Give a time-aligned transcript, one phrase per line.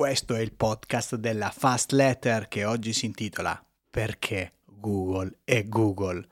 [0.00, 6.26] Questo è il podcast della Fast Letter che oggi si intitola Perché Google è Google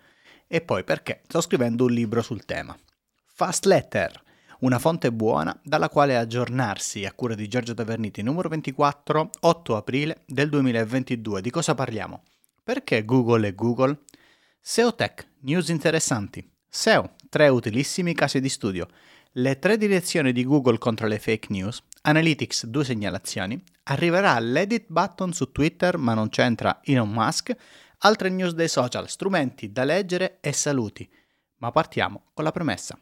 [0.46, 2.75] e poi perché sto scrivendo un libro sul tema.
[3.27, 4.23] Fast Letter,
[4.61, 10.23] una fonte buona dalla quale aggiornarsi a cura di Giorgio Taverniti, numero 24, 8 aprile
[10.25, 11.43] del 2022.
[11.43, 12.23] Di cosa parliamo?
[12.64, 13.98] Perché Google è Google?
[14.62, 16.43] SEO Tech, news interessanti.
[16.66, 18.89] SEO, tre utilissimi casi di studio.
[19.32, 25.33] Le tre direzioni di Google contro le fake news Analytics due segnalazioni, arriverà l'edit button
[25.33, 27.55] su Twitter ma non c'entra Elon Musk,
[27.98, 31.09] altre news dei social, strumenti da leggere e saluti.
[31.56, 32.98] Ma partiamo con la premessa.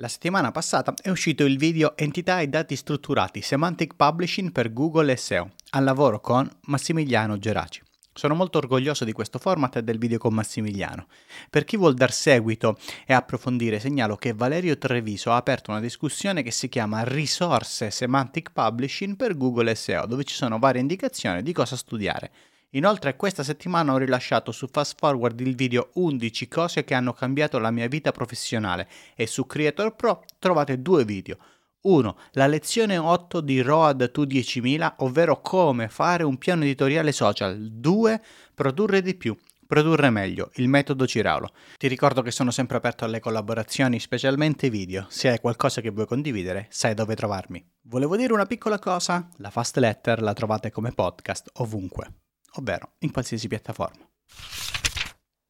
[0.00, 5.16] La settimana passata è uscito il video Entità e dati strutturati Semantic Publishing per Google
[5.16, 7.82] SEO, al lavoro con Massimiliano Geraci.
[8.18, 11.06] Sono molto orgoglioso di questo format e del video con Massimiliano.
[11.48, 16.42] Per chi vuol dar seguito e approfondire, segnalo che Valerio Treviso ha aperto una discussione
[16.42, 21.52] che si chiama Risorse Semantic Publishing per Google SEO, dove ci sono varie indicazioni di
[21.52, 22.32] cosa studiare.
[22.70, 27.60] Inoltre questa settimana ho rilasciato su Fast Forward il video 11 cose che hanno cambiato
[27.60, 31.36] la mia vita professionale e su Creator Pro trovate due video
[31.80, 32.18] 1.
[32.32, 37.56] La lezione 8 di ROAD tu 10.000, ovvero come fare un piano editoriale social.
[37.56, 38.22] 2.
[38.54, 39.36] Produrre di più.
[39.68, 41.52] Produrre meglio, il metodo Ciraulo.
[41.76, 45.04] Ti ricordo che sono sempre aperto alle collaborazioni, specialmente video.
[45.10, 47.62] Se hai qualcosa che vuoi condividere, sai dove trovarmi.
[47.82, 52.14] Volevo dire una piccola cosa, la Fast Letter la trovate come podcast ovunque,
[52.54, 54.08] ovvero in qualsiasi piattaforma.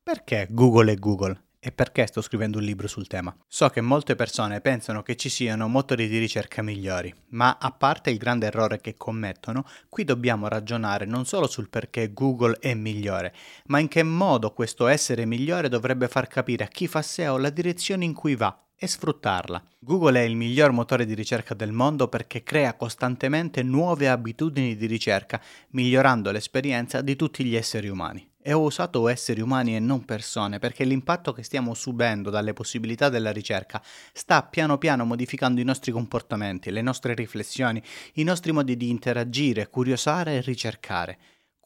[0.02, 1.47] Perché Google è Google?
[1.60, 3.36] E perché sto scrivendo un libro sul tema?
[3.48, 8.10] So che molte persone pensano che ci siano motori di ricerca migliori, ma a parte
[8.10, 13.34] il grande errore che commettono, qui dobbiamo ragionare non solo sul perché Google è migliore,
[13.66, 17.50] ma in che modo questo essere migliore dovrebbe far capire a chi fa SEO la
[17.50, 19.60] direzione in cui va e sfruttarla.
[19.80, 24.86] Google è il miglior motore di ricerca del mondo perché crea costantemente nuove abitudini di
[24.86, 28.36] ricerca, migliorando l'esperienza di tutti gli esseri umani.
[28.48, 33.10] E ho usato esseri umani e non persone perché l'impatto che stiamo subendo dalle possibilità
[33.10, 37.82] della ricerca sta piano piano modificando i nostri comportamenti, le nostre riflessioni,
[38.14, 41.18] i nostri modi di interagire, curiosare e ricercare.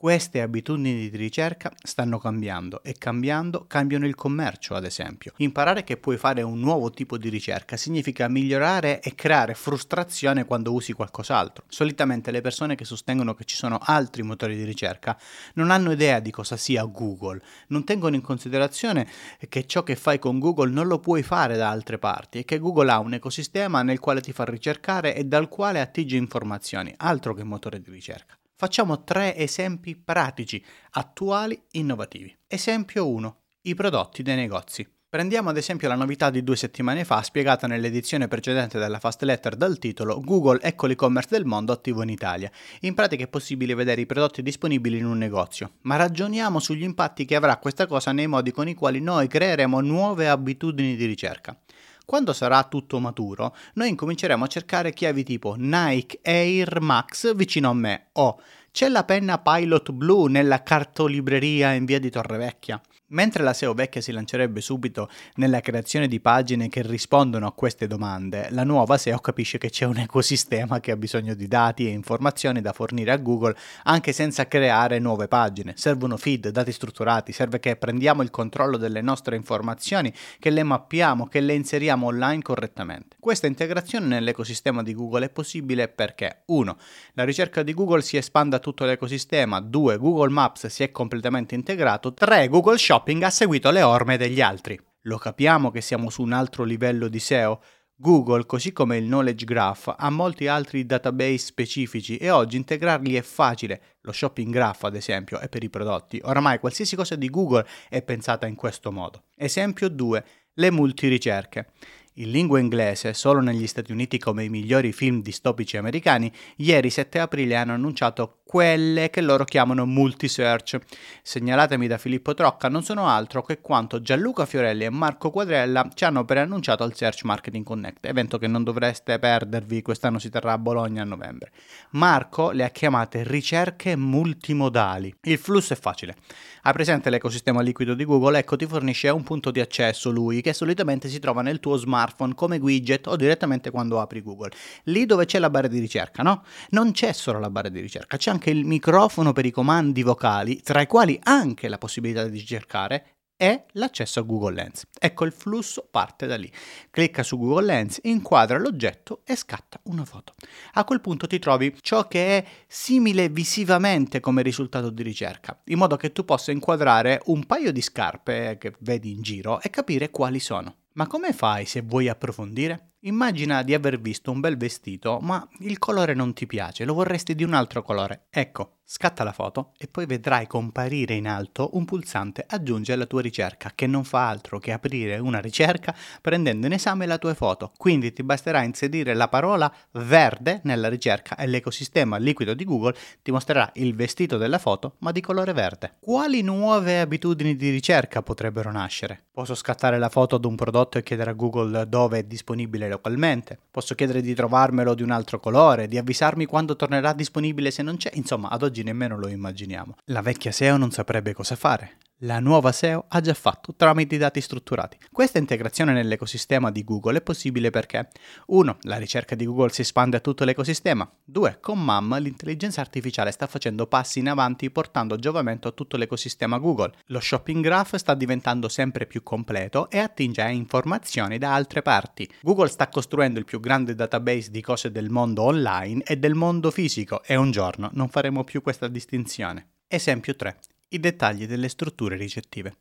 [0.03, 5.33] Queste abitudini di ricerca stanno cambiando e cambiando cambiano il commercio, ad esempio.
[5.37, 10.73] Imparare che puoi fare un nuovo tipo di ricerca significa migliorare e creare frustrazione quando
[10.73, 11.67] usi qualcos'altro.
[11.69, 15.17] Solitamente le persone che sostengono che ci sono altri motori di ricerca
[15.55, 19.07] non hanno idea di cosa sia Google, non tengono in considerazione
[19.49, 22.59] che ciò che fai con Google non lo puoi fare da altre parti e che
[22.59, 27.35] Google ha un ecosistema nel quale ti fa ricercare e dal quale attinge informazioni, altro
[27.35, 28.37] che motore di ricerca.
[28.63, 32.33] Facciamo tre esempi pratici, attuali, innovativi.
[32.47, 33.37] Esempio 1.
[33.63, 34.89] I prodotti dei negozi.
[35.09, 39.57] Prendiamo ad esempio la novità di due settimane fa spiegata nell'edizione precedente della Fast Letter
[39.57, 42.53] dal titolo Google ecco l'e-commerce del mondo attivo in Italia.
[42.83, 47.25] In pratica è possibile vedere i prodotti disponibili in un negozio, ma ragioniamo sugli impatti
[47.25, 51.59] che avrà questa cosa nei modi con i quali noi creeremo nuove abitudini di ricerca.
[52.05, 57.75] Quando sarà tutto maturo, noi incominceremo a cercare chiavi tipo Nike Air Max vicino a
[57.75, 58.41] me o
[58.73, 62.81] c'è la penna Pilot Blue nella cartolibreria in via di Torrevecchia.
[63.13, 67.87] Mentre la SEO vecchia si lancerebbe subito nella creazione di pagine che rispondono a queste
[67.87, 71.91] domande, la nuova SEO capisce che c'è un ecosistema che ha bisogno di dati e
[71.91, 75.75] informazioni da fornire a Google anche senza creare nuove pagine.
[75.77, 81.27] Servono feed, dati strutturati, serve che prendiamo il controllo delle nostre informazioni, che le mappiamo,
[81.27, 83.17] che le inseriamo online correttamente.
[83.21, 86.77] Questa integrazione nell'ecosistema di Google è possibile perché 1.
[87.13, 89.99] La ricerca di Google si espande a tutto l'ecosistema, 2.
[89.99, 92.49] Google Maps si è completamente integrato, 3.
[92.49, 94.79] Google Shop shopping ha seguito le orme degli altri.
[95.03, 97.61] Lo capiamo che siamo su un altro livello di SEO?
[97.97, 103.23] Google, così come il Knowledge Graph, ha molti altri database specifici e oggi integrarli è
[103.23, 103.97] facile.
[104.03, 106.21] Lo Shopping Graph, ad esempio, è per i prodotti.
[106.23, 109.25] Oramai qualsiasi cosa di Google è pensata in questo modo.
[109.35, 110.25] Esempio 2.
[110.55, 111.71] Le multiricerche.
[112.17, 117.19] In lingua inglese, solo negli Stati Uniti come i migliori film distopici americani, ieri 7
[117.19, 120.79] aprile hanno annunciato quelle che loro chiamano multi-search.
[121.23, 126.05] Segnalatemi da Filippo Trocca non sono altro che quanto Gianluca Fiorelli e Marco Quadrella ci
[126.05, 130.59] hanno preannunciato al Search Marketing Connect, evento che non dovreste perdervi, quest'anno si terrà a
[130.59, 131.51] Bologna a novembre.
[131.93, 135.15] Marco le ha chiamate ricerche multimodali.
[135.23, 136.17] Il flusso è facile.
[136.65, 138.39] Hai presente l'ecosistema liquido di Google?
[138.39, 142.01] Ecco, ti fornisce un punto di accesso lui, che solitamente si trova nel tuo smartphone
[142.35, 144.51] come widget o direttamente quando apri Google.
[144.85, 146.45] Lì dove c'è la barra di ricerca, no?
[146.71, 150.61] Non c'è solo la barra di ricerca, c'è anche il microfono per i comandi vocali,
[150.63, 153.07] tra i quali anche la possibilità di cercare
[153.43, 154.85] e l'accesso a Google Lens.
[154.97, 156.49] Ecco il flusso parte da lì.
[156.91, 160.35] Clicca su Google Lens, inquadra l'oggetto e scatta una foto.
[160.75, 165.79] A quel punto ti trovi ciò che è simile visivamente come risultato di ricerca, in
[165.79, 170.11] modo che tu possa inquadrare un paio di scarpe che vedi in giro e capire
[170.11, 170.77] quali sono.
[170.95, 172.93] Ma come fai se vuoi approfondire?
[173.05, 177.35] Immagina di aver visto un bel vestito, ma il colore non ti piace, lo vorresti
[177.35, 178.27] di un altro colore.
[178.31, 183.23] Ecco, Scatta la foto e poi vedrai comparire in alto un pulsante Aggiungi alla tua
[183.23, 187.73] ricerca, che non fa altro che aprire una ricerca prendendo in esame la tua foto.
[187.79, 193.31] Quindi ti basterà inserire la parola verde nella ricerca e l'ecosistema liquido di Google ti
[193.31, 195.95] mostrerà il vestito della foto, ma di colore verde.
[195.99, 199.23] Quali nuove abitudini di ricerca potrebbero nascere?
[199.33, 203.59] Posso scattare la foto ad un prodotto e chiedere a Google dove è disponibile localmente.
[203.71, 207.97] Posso chiedere di trovarmelo di un altro colore, di avvisarmi quando tornerà disponibile se non
[207.97, 208.11] c'è.
[208.13, 209.97] Insomma, ad oggi nemmeno lo immaginiamo.
[210.07, 211.99] La vecchia SEO non saprebbe cosa fare.
[212.25, 214.97] La nuova SEO ha già fatto tramite i dati strutturati.
[215.11, 218.11] Questa integrazione nell'ecosistema di Google è possibile perché
[218.47, 218.77] 1.
[218.83, 221.11] La ricerca di Google si espande a tutto l'ecosistema.
[221.25, 221.59] 2.
[221.61, 226.93] Con MAM l'intelligenza artificiale sta facendo passi in avanti portando giovamento a tutto l'ecosistema Google.
[227.07, 232.31] Lo shopping graph sta diventando sempre più completo e attinge a informazioni da altre parti.
[232.43, 236.71] Google sta costruendo il più grande database di cose del mondo online e del mondo
[236.71, 239.71] fisico e un giorno non faremo più questa distinzione.
[239.89, 240.57] Esempio 3
[240.93, 242.77] i dettagli delle strutture ricettive.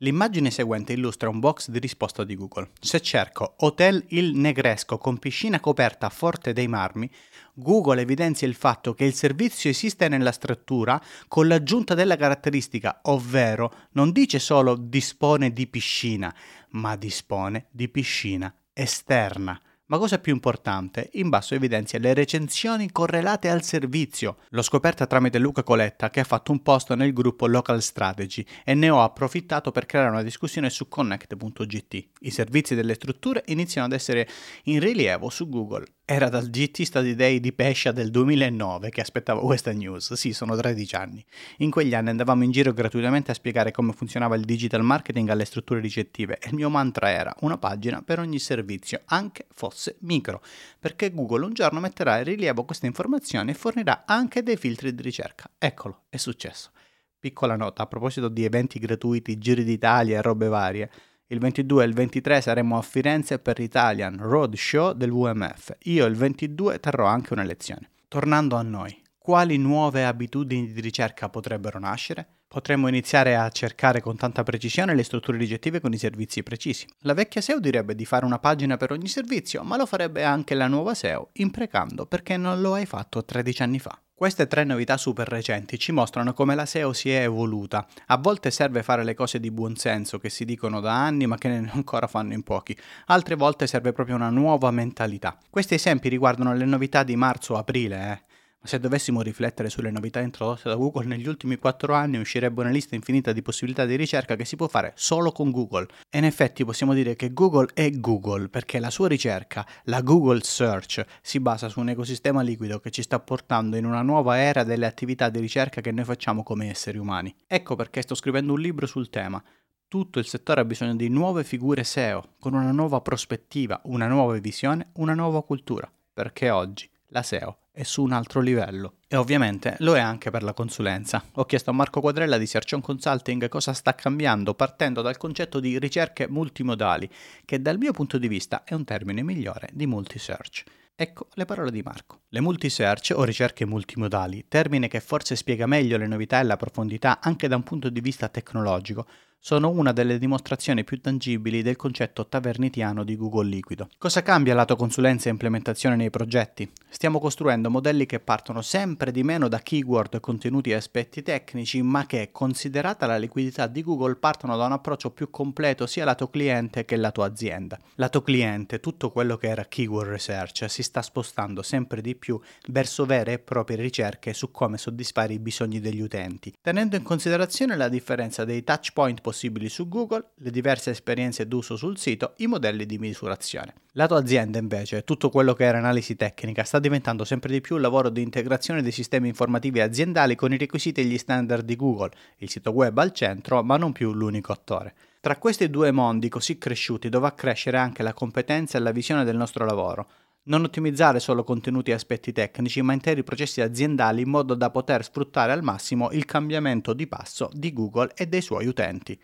[0.00, 2.70] L'immagine seguente illustra un box di risposta di Google.
[2.80, 7.10] Se cerco Hotel Il Negresco con piscina coperta a Forte dei Marmi,
[7.54, 13.74] Google evidenzia il fatto che il servizio esiste nella struttura con l'aggiunta della caratteristica, ovvero
[13.92, 16.32] non dice solo dispone di piscina,
[16.70, 19.60] ma dispone di piscina esterna.
[19.90, 24.36] Ma cosa più importante, in basso evidenzia le recensioni correlate al servizio.
[24.50, 28.74] L'ho scoperta tramite Luca Coletta che ha fatto un post nel gruppo Local Strategy e
[28.74, 32.08] ne ho approfittato per creare una discussione su connect.gt.
[32.20, 34.28] I servizi delle strutture iniziano ad essere
[34.64, 35.86] in rilievo su Google.
[36.10, 40.56] Era dal GT Study Day di Pescia del 2009 che aspettavo questa news, sì, sono
[40.56, 41.22] 13 anni.
[41.58, 45.44] In quegli anni andavamo in giro gratuitamente a spiegare come funzionava il digital marketing alle
[45.44, 50.40] strutture ricettive e il mio mantra era una pagina per ogni servizio, anche fosse micro,
[50.78, 55.02] perché Google un giorno metterà in rilievo queste informazioni e fornirà anche dei filtri di
[55.02, 55.50] ricerca.
[55.58, 56.70] Eccolo, è successo.
[57.18, 60.90] Piccola nota a proposito di eventi gratuiti, giri d'Italia e robe varie.
[61.30, 65.76] Il 22 e il 23 saremo a Firenze per l'Italian Road Show del WMF.
[65.82, 67.90] Io il 22 terrò anche una lezione.
[68.08, 72.26] Tornando a noi, quali nuove abitudini di ricerca potrebbero nascere?
[72.48, 76.86] Potremmo iniziare a cercare con tanta precisione le strutture rigettive con i servizi precisi.
[77.00, 80.54] La vecchia SEO direbbe di fare una pagina per ogni servizio, ma lo farebbe anche
[80.54, 84.00] la nuova SEO, imprecando perché non lo hai fatto 13 anni fa.
[84.18, 87.86] Queste tre novità super recenti ci mostrano come la SEO si è evoluta.
[88.06, 91.38] A volte serve fare le cose di buon senso che si dicono da anni ma
[91.38, 92.76] che ancora fanno in pochi.
[93.06, 95.38] Altre volte serve proprio una nuova mentalità.
[95.48, 98.27] Questi esempi riguardano le novità di marzo-aprile, eh.
[98.60, 102.70] Ma se dovessimo riflettere sulle novità introdotte da Google negli ultimi 4 anni uscirebbe una
[102.70, 105.86] lista infinita di possibilità di ricerca che si può fare solo con Google.
[106.10, 110.42] E in effetti possiamo dire che Google è Google perché la sua ricerca, la Google
[110.42, 114.64] Search, si basa su un ecosistema liquido che ci sta portando in una nuova era
[114.64, 117.32] delle attività di ricerca che noi facciamo come esseri umani.
[117.46, 119.40] Ecco perché sto scrivendo un libro sul tema.
[119.86, 124.36] Tutto il settore ha bisogno di nuove figure SEO, con una nuova prospettiva, una nuova
[124.38, 128.94] visione, una nuova cultura, perché oggi la SEO è su un altro livello.
[129.06, 131.22] E ovviamente lo è anche per la consulenza.
[131.34, 135.60] Ho chiesto a Marco Quadrella di Search on Consulting cosa sta cambiando partendo dal concetto
[135.60, 137.08] di ricerche multimodali,
[137.44, 140.64] che dal mio punto di vista è un termine migliore di multisearch.
[141.00, 142.22] Ecco le parole di Marco.
[142.30, 147.20] Le multisearch o ricerche multimodali, termine che forse spiega meglio le novità e la profondità
[147.20, 149.06] anche da un punto di vista tecnologico,
[149.40, 153.88] sono una delle dimostrazioni più tangibili del concetto tavernitiano di Google Liquido.
[153.96, 156.70] Cosa cambia lato consulenza e implementazione nei progetti?
[156.88, 162.06] Stiamo costruendo modelli che partono sempre di meno da keyword, contenuti e aspetti tecnici, ma
[162.06, 166.84] che, considerata la liquidità di Google, partono da un approccio più completo sia lato cliente
[166.84, 167.78] che lato azienda.
[167.94, 173.06] Lato cliente, tutto quello che era keyword research si sta spostando sempre di più verso
[173.06, 177.88] vere e proprie ricerche su come soddisfare i bisogni degli utenti, tenendo in considerazione la
[177.88, 182.86] differenza dei touch point possibili su Google, le diverse esperienze d'uso sul sito, i modelli
[182.86, 183.74] di misurazione.
[183.92, 187.82] Lato azienda invece, tutto quello che era analisi tecnica sta diventando sempre di più il
[187.82, 192.12] lavoro di integrazione dei sistemi informativi aziendali con i requisiti e gli standard di Google,
[192.38, 194.94] il sito web al centro, ma non più l'unico attore.
[195.20, 199.36] Tra questi due mondi così cresciuti dovrà crescere anche la competenza e la visione del
[199.36, 200.08] nostro lavoro.
[200.48, 205.04] Non ottimizzare solo contenuti e aspetti tecnici, ma interi processi aziendali in modo da poter
[205.04, 209.18] sfruttare al massimo il cambiamento di passo di Google e dei suoi utenti.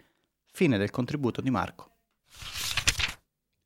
[0.52, 1.92] Fine del contributo di Marco.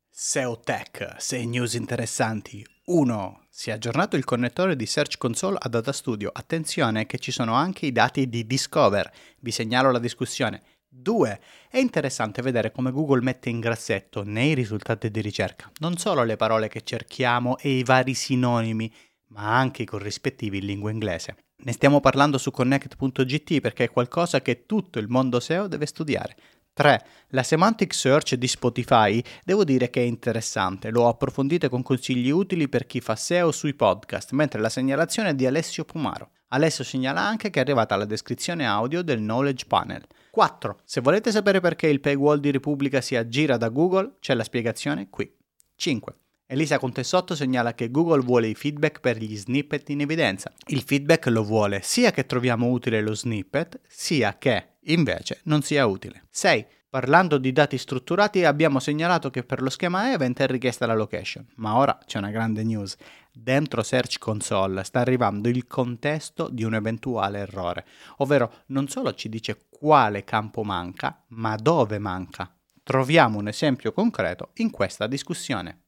[0.08, 2.64] SEO Tech, 6 news interessanti.
[2.84, 3.46] 1.
[3.50, 6.30] Si è aggiornato il connettore di Search Console a Data Studio.
[6.32, 9.10] Attenzione che ci sono anche i dati di Discover.
[9.40, 10.62] Vi segnalo la discussione.
[10.90, 11.40] 2.
[11.68, 16.36] È interessante vedere come Google mette in grassetto nei risultati di ricerca non solo le
[16.36, 18.92] parole che cerchiamo e i vari sinonimi,
[19.28, 21.36] ma anche i corrispettivi in lingua inglese.
[21.60, 26.36] Ne stiamo parlando su connect.gt perché è qualcosa che tutto il mondo SEO deve studiare.
[26.72, 27.04] 3.
[27.30, 32.68] La semantic search di Spotify devo dire che è interessante, l'ho approfondita con consigli utili
[32.68, 36.30] per chi fa SEO sui podcast, mentre la segnalazione è di Alessio Pumaro.
[36.50, 40.06] Alessio segnala anche che è arrivata la descrizione audio del Knowledge Panel.
[40.38, 40.78] 4.
[40.84, 45.08] Se volete sapere perché il paywall di Repubblica si aggira da Google, c'è la spiegazione
[45.10, 45.28] qui.
[45.74, 46.14] 5.
[46.46, 50.52] Elisa Contessotto segnala che Google vuole i feedback per gli snippet in evidenza.
[50.68, 55.84] Il feedback lo vuole sia che troviamo utile lo snippet, sia che invece non sia
[55.86, 56.26] utile.
[56.30, 56.66] 6.
[56.88, 61.46] Parlando di dati strutturati abbiamo segnalato che per lo schema event è richiesta la location,
[61.56, 62.96] ma ora c'è una grande news.
[63.40, 69.28] Dentro Search Console sta arrivando il contesto di un eventuale errore, ovvero non solo ci
[69.28, 72.52] dice quale campo manca, ma dove manca.
[72.82, 75.82] Troviamo un esempio concreto in questa discussione.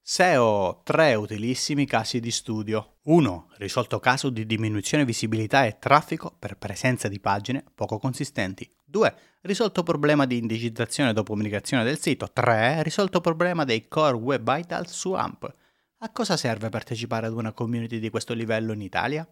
[0.00, 2.94] SEO, tre utilissimi casi di studio.
[3.02, 3.50] 1.
[3.58, 8.68] Risolto caso di diminuzione visibilità e traffico per presenza di pagine poco consistenti.
[8.86, 9.14] 2.
[9.42, 12.30] Risolto problema di indicizzazione dopo comunicazione del sito.
[12.32, 12.82] 3.
[12.82, 15.64] Risolto problema dei core web vitals su AMP.
[16.06, 19.28] A cosa serve partecipare ad una community di questo livello in Italia?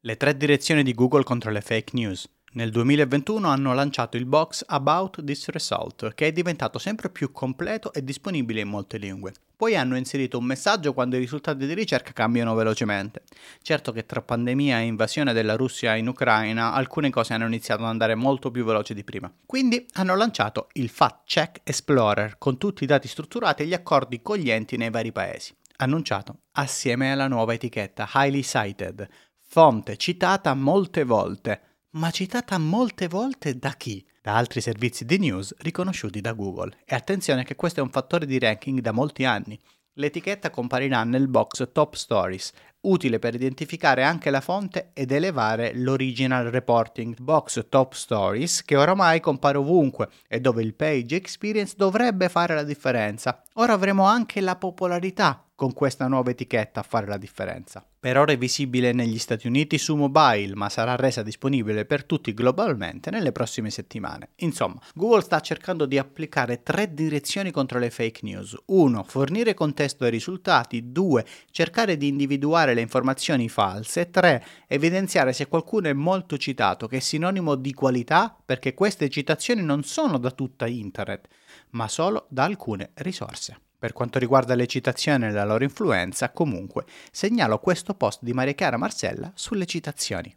[0.00, 2.28] Le tre direzioni di Google contro le fake news.
[2.54, 7.94] Nel 2021 hanno lanciato il box About This Result, che è diventato sempre più completo
[7.94, 9.32] e disponibile in molte lingue.
[9.56, 13.22] Poi hanno inserito un messaggio quando i risultati di ricerca cambiano velocemente.
[13.62, 17.88] Certo che tra pandemia e invasione della Russia in Ucraina alcune cose hanno iniziato ad
[17.88, 19.32] andare molto più veloci di prima.
[19.46, 24.20] Quindi hanno lanciato il Fact Check Explorer con tutti i dati strutturati e gli accordi
[24.20, 25.56] coglienti nei vari paesi.
[25.76, 29.08] Annunciato assieme alla nuova etichetta Highly Cited,
[29.40, 34.04] fonte citata molte volte ma citata molte volte da chi?
[34.22, 36.78] Da altri servizi di news riconosciuti da Google.
[36.84, 39.58] E attenzione che questo è un fattore di ranking da molti anni.
[39.94, 46.46] L'etichetta comparirà nel box Top Stories, utile per identificare anche la fonte ed elevare l'original
[46.46, 47.20] reporting.
[47.20, 52.64] Box Top Stories che oramai compare ovunque e dove il page experience dovrebbe fare la
[52.64, 53.42] differenza.
[53.54, 57.86] Ora avremo anche la popolarità con questa nuova etichetta a fare la differenza.
[58.00, 62.34] Per ora è visibile negli Stati Uniti su mobile, ma sarà resa disponibile per tutti
[62.34, 64.30] globalmente nelle prossime settimane.
[64.38, 68.60] Insomma, Google sta cercando di applicare tre direzioni contro le fake news.
[68.66, 69.04] 1.
[69.04, 70.90] Fornire contesto ai risultati.
[70.90, 71.24] 2.
[71.52, 74.10] Cercare di individuare le informazioni false.
[74.10, 74.44] 3.
[74.66, 79.84] Evidenziare se qualcuno è molto citato, che è sinonimo di qualità, perché queste citazioni non
[79.84, 81.28] sono da tutta internet,
[81.70, 83.58] ma solo da alcune risorse.
[83.82, 88.52] Per quanto riguarda le citazioni e la loro influenza, comunque, segnalo questo post di Maria
[88.52, 90.32] Chiara Marcella sulle citazioni.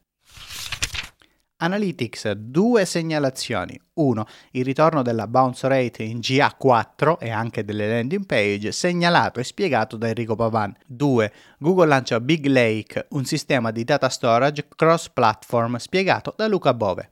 [1.57, 3.79] Analytics, due segnalazioni.
[3.93, 4.25] 1.
[4.53, 9.95] Il ritorno della bounce rate in GA4 e anche delle landing page, segnalato e spiegato
[9.95, 10.75] da Enrico Pavan.
[10.87, 11.31] 2.
[11.59, 17.11] Google lancia Big Lake, un sistema di data storage cross-platform, spiegato da Luca Bove.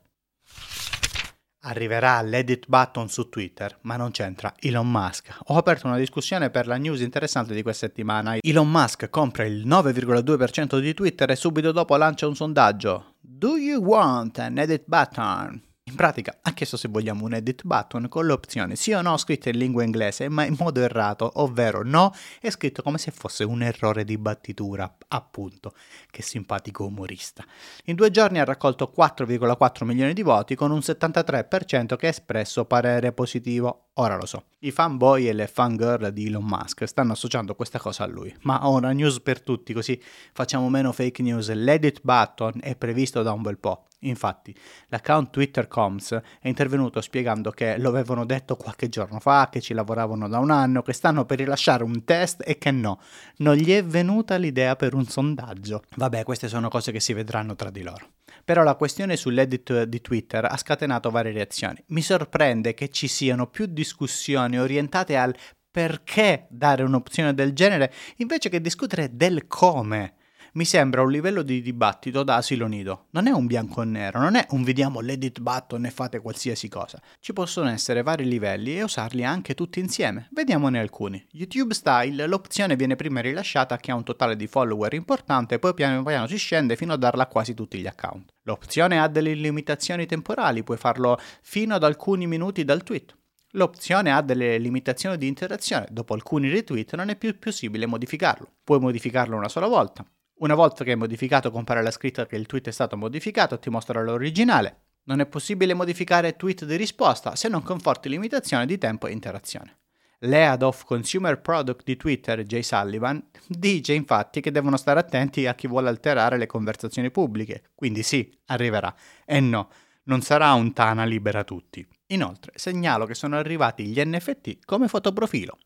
[1.66, 5.34] Arriverà l'edit button su Twitter, ma non c'entra Elon Musk.
[5.48, 8.36] Ho aperto una discussione per la news interessante di questa settimana.
[8.42, 13.16] Elon Musk compra il 9,2% di Twitter e subito dopo lancia un sondaggio.
[13.22, 15.73] Do you want an edit button?
[15.94, 19.16] In pratica ha chiesto se vogliamo un edit button con le opzioni sì o no
[19.16, 23.44] scritte in lingua inglese, ma in modo errato, ovvero no è scritto come se fosse
[23.44, 25.76] un errore di battitura, appunto.
[26.10, 27.46] Che simpatico umorista.
[27.86, 32.66] In due giorni ha raccolto 4,4 milioni di voti con un 73% che ha espresso
[32.66, 33.90] parere positivo.
[33.98, 38.06] Ora lo so, i fanboy e le fangirl di Elon Musk stanno associando questa cosa
[38.06, 40.02] a lui, ma ho una news per tutti così
[40.34, 41.52] facciamo meno fake news.
[41.54, 43.86] L'edit button è previsto da un bel po'.
[44.00, 44.54] Infatti,
[44.88, 49.76] l'account Twitter Coms è intervenuto spiegando che lo avevano detto qualche giorno fa, che ci
[49.76, 53.00] lavoravano da un anno, che stanno per rilasciare un test e che no,
[53.38, 55.84] non gli è venuta l'idea per un sondaggio.
[55.98, 58.08] Vabbè, queste sono cose che si vedranno tra di loro.
[58.44, 61.84] Però la questione sull'edit di Twitter ha scatenato varie reazioni.
[61.88, 65.36] Mi sorprende che ci siano più discussioni orientate al
[65.72, 70.16] perché dare un'opzione del genere invece che discutere del come.
[70.54, 73.08] Mi sembra un livello di dibattito da asilo nido.
[73.12, 76.68] Non è un bianco e nero, non è un vediamo l'edit button e fate qualsiasi
[76.68, 77.02] cosa.
[77.20, 80.28] Ci possono essere vari livelli e usarli anche tutti insieme.
[80.32, 81.26] Vediamone alcuni.
[81.32, 85.74] YouTube Style, l'opzione viene prima rilasciata a chi ha un totale di follower importante poi
[85.74, 88.32] piano piano si scende fino a darla a quasi tutti gli account.
[88.44, 93.16] L'opzione ha delle limitazioni temporali, puoi farlo fino ad alcuni minuti dal tweet.
[93.56, 98.48] L'opzione ha delle limitazioni di interazione, dopo alcuni retweet non è più possibile modificarlo.
[98.64, 100.06] Puoi modificarlo una sola volta.
[100.44, 103.70] Una volta che è modificato compare la scritta che il tweet è stato modificato, ti
[103.70, 104.82] mostra l'originale.
[105.04, 109.14] Non è possibile modificare tweet di risposta se non con forti limitazioni di tempo e
[109.14, 109.78] interazione.
[110.20, 115.56] L'Head of Consumer Product di Twitter, Jay Sullivan, dice infatti che devono stare attenti a
[115.56, 117.70] chi vuole alterare le conversazioni pubbliche.
[117.74, 118.94] Quindi sì, arriverà.
[119.24, 119.70] E no,
[120.04, 121.88] non sarà un Tana libera tutti.
[122.08, 125.58] Inoltre segnalo che sono arrivati gli NFT come fotoprofilo.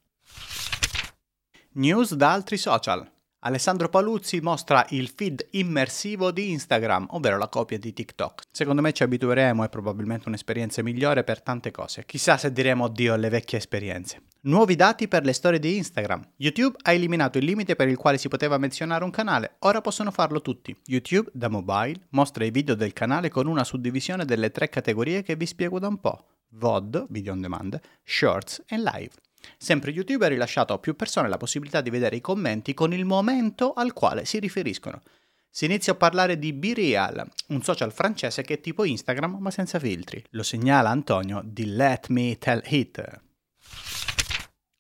[1.71, 3.15] News da altri social.
[3.47, 8.41] Alessandro Paluzzi mostra il feed immersivo di Instagram, ovvero la copia di TikTok.
[8.51, 12.03] Secondo me ci abitueremo, è probabilmente un'esperienza migliore per tante cose.
[12.05, 14.23] Chissà se diremo addio alle vecchie esperienze.
[14.41, 16.31] Nuovi dati per le storie di Instagram.
[16.35, 20.11] YouTube ha eliminato il limite per il quale si poteva menzionare un canale, ora possono
[20.11, 20.75] farlo tutti.
[20.83, 25.37] YouTube, da mobile, mostra i video del canale con una suddivisione delle tre categorie che
[25.37, 26.25] vi spiego da un po'.
[26.49, 29.26] VOD, video on demand, Shorts e Live.
[29.57, 33.05] Sempre YouTube ha rilasciato a più persone la possibilità di vedere i commenti con il
[33.05, 35.01] momento al quale si riferiscono.
[35.49, 39.79] Si inizia a parlare di BeReal, un social francese che è tipo Instagram ma senza
[39.79, 40.23] filtri.
[40.31, 43.21] Lo segnala Antonio di Let Me Tell It.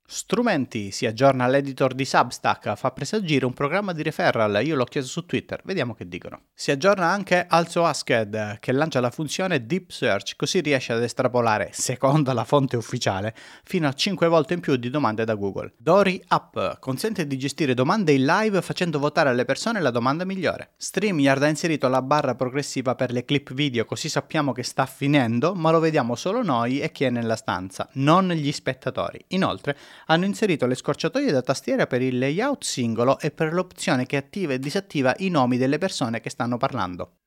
[0.09, 5.09] Strumenti, si aggiorna l'editor di Substack, fa presagire un programma di referral, io l'ho chiesto
[5.09, 6.43] su Twitter, vediamo che dicono.
[6.53, 11.71] Si aggiorna anche Also Asked, che lancia la funzione Deep Search, così riesce ad estrapolare,
[11.73, 13.35] secondo la fonte ufficiale,
[13.65, 15.73] fino a 5 volte in più di domande da Google.
[15.75, 20.69] Dory App consente di gestire domande in live facendo votare alle persone la domanda migliore.
[20.77, 25.53] StreamYard ha inserito la barra progressiva per le clip video, così sappiamo che sta finendo,
[25.53, 29.21] ma lo vediamo solo noi e chi è nella stanza, non gli spettatori.
[29.31, 34.17] Inoltre, hanno inserito le scorciatoie da tastiera per il layout singolo e per l'opzione che
[34.17, 37.17] attiva e disattiva i nomi delle persone che stanno parlando.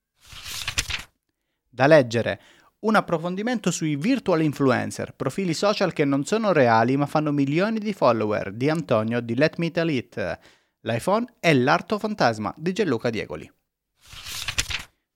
[1.69, 2.41] Da leggere.
[2.81, 7.93] Un approfondimento sui virtual influencer, profili social che non sono reali ma fanno milioni di
[7.93, 10.39] follower, di Antonio di Let Me Tell It.
[10.81, 13.51] L'iPhone è l'arto fantasma di Gianluca Diegoli.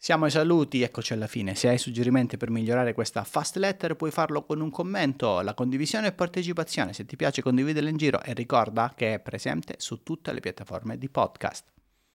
[0.05, 1.55] Siamo ai saluti, eccoci alla fine.
[1.55, 6.09] Se hai suggerimenti per migliorare questa fast letter puoi farlo con un commento, la condivisione
[6.09, 6.93] e partecipazione.
[6.93, 10.99] Se ti piace condividere in giro e ricorda che è presente su tutte le piattaforme
[10.99, 11.74] di podcast.